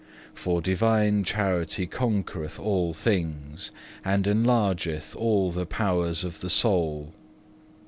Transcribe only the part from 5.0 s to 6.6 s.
all the powers of the